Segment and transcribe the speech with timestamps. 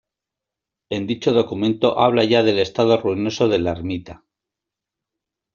[0.89, 4.25] En dicho documento habla ya del estado ruinoso de la ermita.